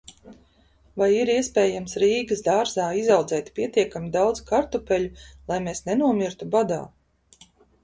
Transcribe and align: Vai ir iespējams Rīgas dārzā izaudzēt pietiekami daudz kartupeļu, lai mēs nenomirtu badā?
Vai 1.01 1.09
ir 1.17 1.31
iespējams 1.33 1.93
Rīgas 2.03 2.41
dārzā 2.47 2.87
izaudzēt 3.03 3.53
pietiekami 3.61 4.11
daudz 4.17 4.43
kartupeļu, 4.49 5.13
lai 5.53 5.63
mēs 5.69 5.85
nenomirtu 5.93 6.51
badā? 6.59 6.83